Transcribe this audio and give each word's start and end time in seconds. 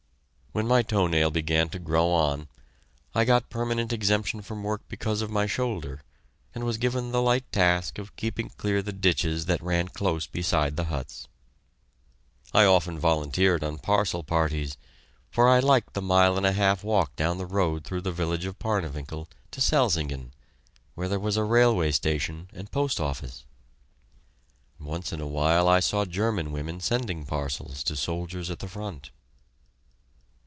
When 0.53 0.67
my 0.67 0.81
toe 0.83 1.07
nail 1.07 1.31
began 1.31 1.69
to 1.69 1.79
grow 1.79 2.09
on, 2.11 2.49
I 3.15 3.23
got 3.23 3.49
permanent 3.49 3.93
exemption 3.93 4.41
from 4.41 4.63
work 4.63 4.81
because 4.89 5.21
of 5.21 5.31
my 5.31 5.45
shoulder, 5.45 6.01
and 6.53 6.65
was 6.65 6.77
given 6.77 7.13
the 7.13 7.21
light 7.21 7.49
task 7.53 7.97
of 7.97 8.17
keeping 8.17 8.49
clear 8.57 8.81
the 8.81 8.91
ditches 8.91 9.45
that 9.45 9.63
ran 9.63 9.87
close 9.87 10.27
beside 10.27 10.75
the 10.75 10.83
huts. 10.91 11.29
I 12.53 12.65
often 12.65 12.99
volunteered 12.99 13.63
on 13.63 13.77
parcel 13.77 14.23
parties, 14.23 14.75
for 15.29 15.47
I 15.47 15.59
liked 15.59 15.93
the 15.93 16.01
mile 16.01 16.35
and 16.35 16.45
a 16.45 16.51
half 16.51 16.83
walk 16.83 17.15
down 17.15 17.37
the 17.37 17.45
road 17.45 17.85
through 17.85 18.01
the 18.01 18.11
village 18.11 18.43
of 18.43 18.59
Parnewinkel 18.59 19.29
to 19.51 19.61
Selsingen, 19.61 20.33
where 20.95 21.07
there 21.07 21.17
was 21.17 21.37
a 21.37 21.45
railway 21.45 21.91
station 21.91 22.49
and 22.51 22.69
post 22.69 22.99
office. 22.99 23.45
Once 24.81 25.13
in 25.13 25.21
a 25.21 25.25
while 25.27 25.69
I 25.69 25.79
saw 25.79 26.03
German 26.03 26.51
women 26.51 26.81
sending 26.81 27.25
parcels 27.25 27.83
to 27.83 27.95
soldiers 27.95 28.49
at 28.49 28.59
the 28.59 28.67
front. 28.67 29.11